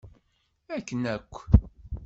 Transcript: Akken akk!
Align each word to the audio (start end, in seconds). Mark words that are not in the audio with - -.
Akken 0.75 1.03
akk! 1.15 1.33